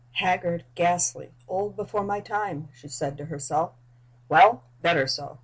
"Haggard, 0.13 0.65
ghastly, 0.73 1.31
old 1.47 1.75
before 1.75 2.03
my 2.03 2.19
time!" 2.21 2.69
she 2.73 2.87
said 2.87 3.17
to 3.19 3.25
herself. 3.25 3.73
"Well! 4.29 4.63
better 4.81 5.05
so. 5.05 5.37